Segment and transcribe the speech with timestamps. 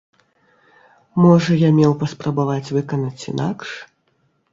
[1.23, 3.69] Можа, я меў паспрабаваць выканаць інакш?